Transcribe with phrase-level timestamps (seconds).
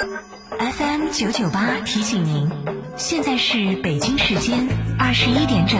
[0.00, 2.48] FM 九九八提醒您，
[2.96, 4.66] 现在是北京时间
[4.98, 5.78] 二十一点整。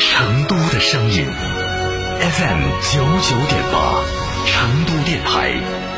[0.00, 1.24] 成都的声音
[2.20, 4.02] ，FM 九九点八，
[4.46, 5.52] 成都电台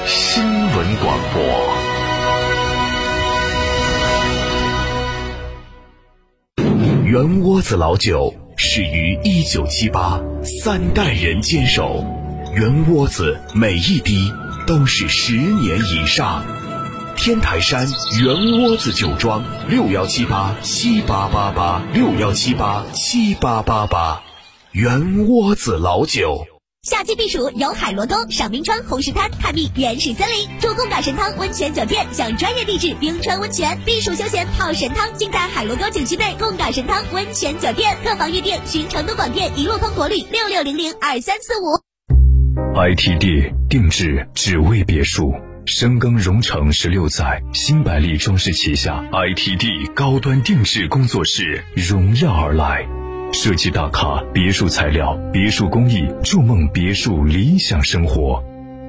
[0.06, 1.42] 新闻广播。
[7.04, 12.04] 圆窝子老酒始于一九七八，三代人坚守，
[12.54, 14.32] 圆窝子每一滴
[14.66, 16.44] 都是十年以上。
[17.16, 17.86] 天台山
[18.22, 24.22] 圆窝子酒庄六幺七八七八八八六幺七八七八八八，
[24.72, 26.46] 圆窝子老酒。
[26.82, 37.94] 夏季避暑游海螺沟、赏冰川、红石滩、探秘原始森林，住贡嘎神汤温泉酒店，享专业地质冰川温泉，避暑休闲泡神汤，尽在海螺沟景区内贡嘎神汤温泉酒店。
[38.02, 41.78] 客房预订寻成都广电一路通国旅六六零零二三四五。
[42.74, 45.34] ITD 定制只为别墅，
[45.66, 52.86] 深耕荣城十六载，新百利装饰旗下 ITD 高端定制工作室荣耀而来。
[53.32, 58.42] 设计大咖，别墅材料，别墅工艺，筑梦别墅理想生活。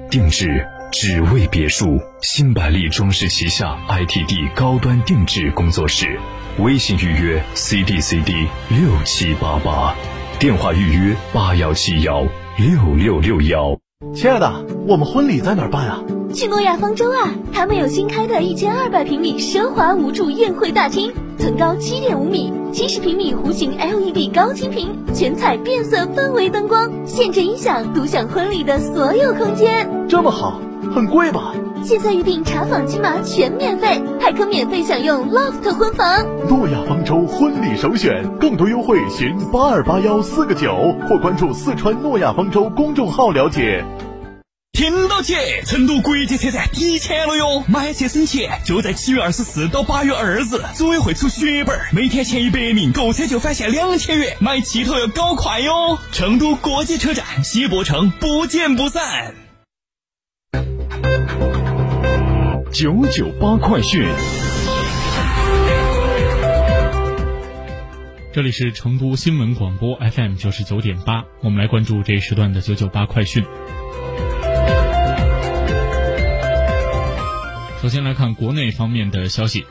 [0.10, 6.20] 定制只为别墅，新百丽装饰旗下 ITD 高端定制工作室，
[6.60, 9.96] 微信预约 CDCD 六七八八，
[10.40, 12.24] 电话预约八幺七幺
[12.58, 13.78] 六六六幺。
[14.16, 16.04] 亲爱的，我们婚礼在哪儿办啊？
[16.34, 17.32] 去诺亚方舟啊！
[17.54, 29.88] 他们有新开的一千二百平米奢华无柱宴会大厅，层高七点五米，七十平米弧形 LED 高清屏，全彩变色氛围灯光，现阵音响，独享婚礼的所有空间。
[30.08, 30.62] 这么好，
[30.96, 31.54] 很贵吧？
[31.84, 36.26] 现在预定查房金麻全免费，还可免费享用 loft 婚房。
[36.48, 40.74] 诺亚方舟婚礼首选，更多优惠询八二八幺四个九
[41.10, 43.84] 或关注四川诺亚方舟公众号了解。
[44.82, 47.64] 听到起，成都国际车展提前了哟！
[47.68, 50.44] 买车省钱，就在七月二十四到八月二日，
[50.74, 56.00] 组委会出血本，每天前一百名购车就返现两千元，买汽头要搞快哟！
[56.12, 59.36] 成都国际车展，西博城不见不散。
[62.74, 64.04] 九九八快讯。
[68.34, 73.46] 这里是成都新闻广播 FM 九十九点八，我们来关注这一时段的九九八快讯。
[77.82, 79.66] 首先来看国内方面的消息，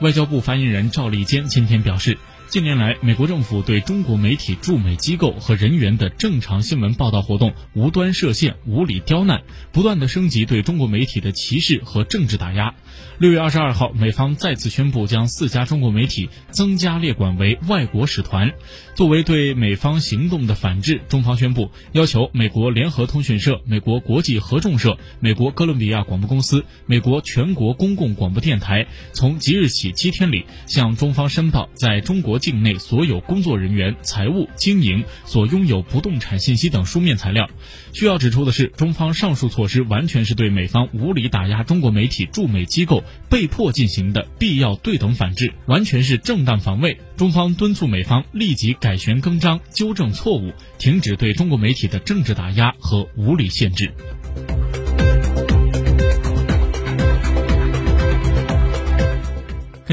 [0.00, 2.18] 外交部发言人赵立坚今天表示，
[2.48, 12.74] 近年来，美国政府对中国媒体驻美机构和人员的正常新闻报道活动无端设限、无理刁难，不断的升级对中国媒体的歧视和政治打压。
[13.18, 18.52] 六月二十二号，美方再次宣布将四家中国媒体增加列管为外国使团。
[18.94, 37.48] 作为对美方行动的反制，中方宣布要求美国联合通讯社、美国国际合众社、美国哥伦比亚广播公司、美国全国公共广播电台从即日起七天里向中方申报在中国境内所有工作人员、财务、经营所拥有不动产信息等书面材料。
[37.92, 46.98] 需要指出的是，中方上述措施完全是对美方无理打压中国媒体驻美机构被迫进行的必要对等反制，完全是正当防卫。
[47.16, 53.92] 中方敦促美方立即改弦更张，纠正错误，停止对中国媒体的政治打压和无理限制。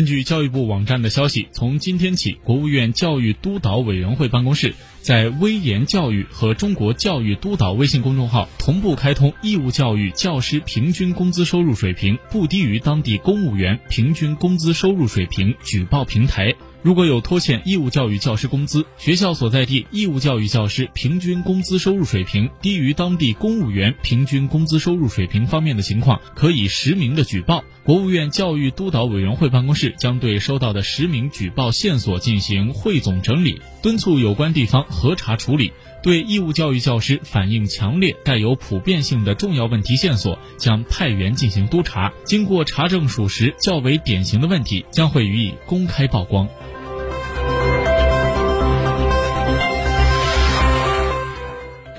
[0.02, 16.52] 根据教育部网站的消息，从今天起，国务院教育督导委员会办公室在微言教育和中国教育督导微信公众号同步开通义务教育教师平均工资收入水平不低于当地公务员平均工资收入水平举报平台。
[16.82, 27.64] 如果有拖欠义务教育教师工资，学校所在地义务教育教师平均工资收入水平低于当地公务员平均工资收入水平方面的情况，可以实名的举报。
[27.84, 35.74] 国务院教育督导委员会办公室将对收到的实名举报线索进行汇总整理，敦促有关地方核查处理。
[36.04, 42.14] 对义务教育教师反映强烈、带有普遍性的重要问题线索，将派员进行督查。
[42.24, 46.48] 经过查证属实、较为典型的问题，将会予以公开曝光。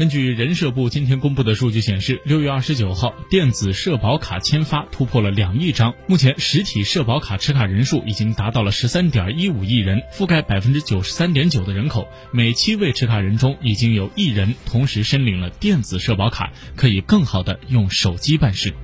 [0.03, 5.95] 根据人社部今天公布的数据显示，六月二十九号，电子社保卡签发突破了两亿张。
[6.09, 12.09] 目前，实体社保卡持卡人数已经达到了十三点一五亿人，覆盖百分之九十三点九的人口。
[12.33, 18.75] 每七位持卡人中，已经有一人同时申领了电子社保卡，可以更好的用手机办事。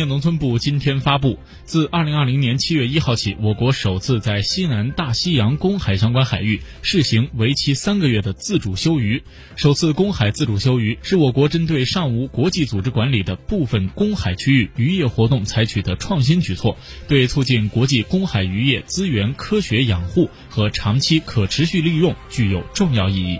[0.00, 9.22] 业农村部今天发布，自二零二零年七月一号起，我国首次在西南大西洋公海相关海域试行为期三个月的自主休渔。
[9.56, 23.38] 首次公海自主休渔是我国针对尚无国际组织管理的部分公海区域渔业活动采取的创新举措，对促进国际公海渔业资源科学养护和长期可持续利用具有重要意义。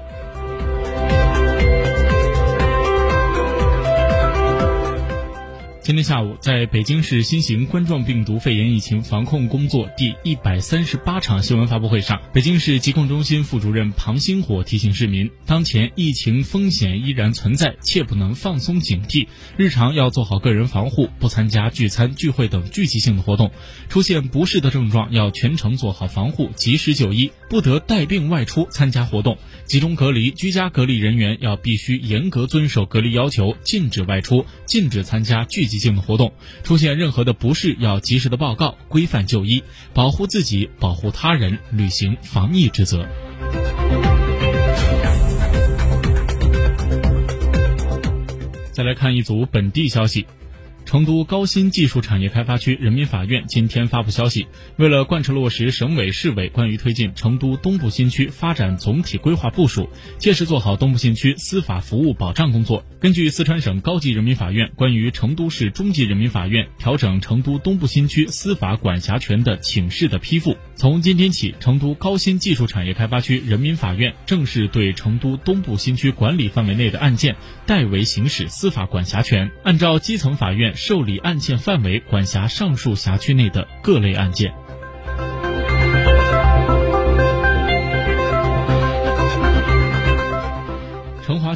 [5.91, 19.27] 今天下午，在北京市新型冠状病毒肺炎疫情防控工作第一百三十八场新闻发布会上，北京市疾控中心副主任庞星火提醒市民，当前疫情风险依然存在，切不能放松警惕，
[19.57, 23.51] 日常要做好个人防护，不参加聚餐、聚会等聚集性的活动。
[23.89, 29.37] 出现不适的症状，要全程做好防护，及时就医，不得带病外出参加活动。
[29.65, 35.81] 集中隔离、居家隔离人员要必须严格遵守隔离要求，禁止外出，禁止参加聚集。
[35.81, 39.65] 性的活动，出现任何的不适要及时的报告，规范就医，
[39.95, 43.09] 保护自己，保护他人，履行防疫职责。
[48.73, 50.27] 再来看一组本地消息。
[50.91, 59.89] 成都高新技术产业开发区人民法院今天发布消息，为了贯彻落实省委市委关于推进成都东部新区发展总体规划部署，
[60.19, 80.75] 切实做好东部新区司法服务保障工作，根据四川省高级人民法院关于成都市中级人民法院调整成都东部新区司法管辖权的请示的批复，从今天起，成都高新技术产业开发区人民法院正式对成都东部新区管理范围内的案件代为行使司法管辖权，按照基层法院。
[80.81, 84.55] 受理案件范围管辖上述辖区内的各类案件。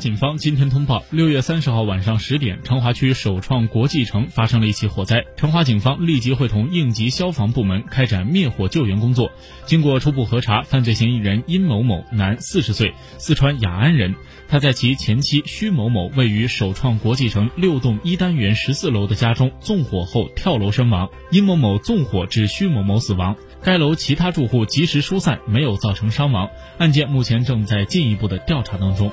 [0.04, 5.24] 警方今天通报，六月三十号晚上十点，成华区首创国际城发生了一起火灾。
[5.34, 9.32] 成华警方立即会同应急消防部门开展灭火救援工作。
[9.64, 14.14] 经过初步核查，犯罪嫌疑人殷某某，男，四十岁，四川雅安人。
[14.46, 21.08] 他在其前妻徐某某位于首创国际城六栋一单元十四楼的家中纵火后跳楼身亡。
[21.30, 26.50] 殷某某纵火致徐某某死亡，该楼其他住户及时疏散，没有造成伤亡。
[26.76, 29.10] 案件目前正在进一步的调查当中。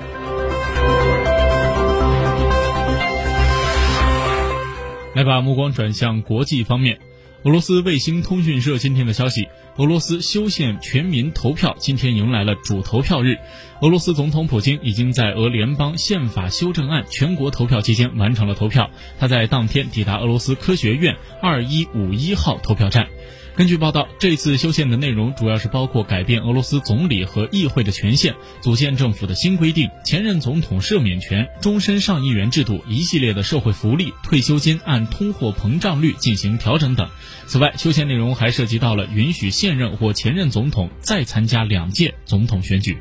[5.14, 6.98] 来把目光转向国际方面，
[7.42, 13.36] 俄罗斯卫星通讯社今天的消息：俄罗斯修宪全民投票今天迎来了主投票日。
[13.82, 23.08] 俄罗斯总统普京已经在俄联邦宪法修正案全国投票期间完成了投票，他在当天抵达俄罗斯科学院二一五一号投票站。
[23.54, 37.06] 根据报道，这次修宪的内容主要是包括改变俄罗斯总理和议会的权限、组建政府的新规定、前任总统赦免权、终身上议员制度一系列的社会福利、退休金按通货膨胀率进行调整等。
[37.46, 42.96] 此外，修宪内容还涉及到了允许现任或前任总统再参加两届总统选举。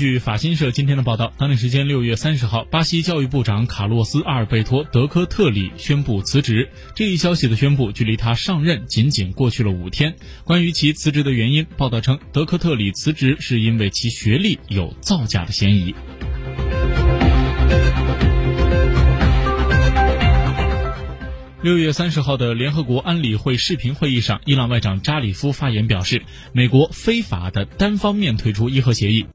[0.00, 6.70] 据法新社今天的报道，当地时间六月三十号，巴西教育部长卡洛斯·阿尔贝托·德科特里宣布辞职。
[6.94, 10.16] 这一消息的宣布，距离他上任仅仅过去了五天。
[10.42, 15.94] 关于其辞职的原因，报道称，德科特里辞职是因为其学历有造假的嫌疑。
[21.62, 26.22] 六月三十号的联合国安理会视频会议上，伊朗外长扎里夫发言表示，
[26.54, 29.26] 美国非法的单方面退出伊核协议。